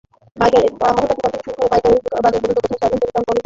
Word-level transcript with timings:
পাড়া-মহল্লার 0.35 1.09
দোকান 1.11 1.29
থেকে 1.33 1.43
শুরু 1.45 1.55
করে 1.59 1.69
পাইকারি 1.71 1.95
বাজার 2.15 2.41
পর্যন্ত 2.43 2.57
কোথাও 2.57 2.77
সয়াবিন 2.79 2.99
তেলের 3.01 3.13
দাম 3.15 3.23
কমেনি। 3.25 3.39